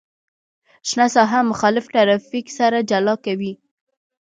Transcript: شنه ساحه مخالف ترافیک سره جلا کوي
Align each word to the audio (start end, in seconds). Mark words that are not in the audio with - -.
شنه 0.89 1.07
ساحه 1.15 1.39
مخالف 1.51 1.85
ترافیک 1.95 2.47
سره 2.57 2.77
جلا 2.89 3.15
کوي 3.25 3.53